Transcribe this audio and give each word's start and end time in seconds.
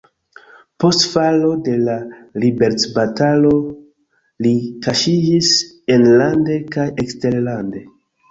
Post 0.83 1.03
falo 1.15 1.49
de 1.67 1.73
la 1.81 1.97
liberecbatalo 2.43 3.51
li 4.45 4.53
kaŝiĝis 4.87 5.53
enlande 5.97 6.57
kaj 6.77 6.89
eksterlande. 7.05 7.85